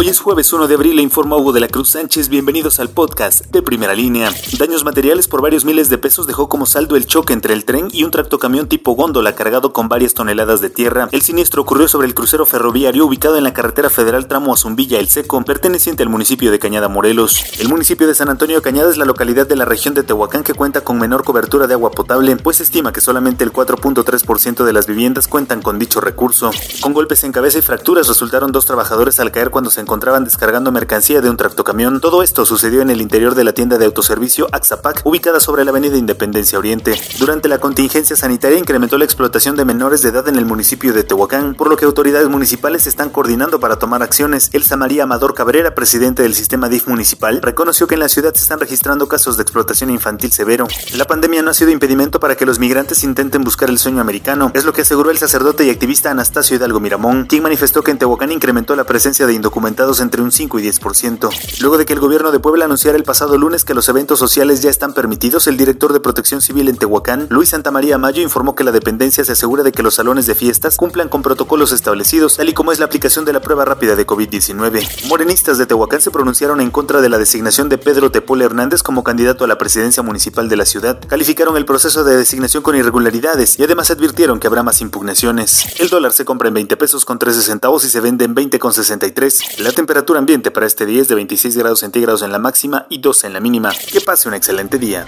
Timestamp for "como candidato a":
78.82-79.46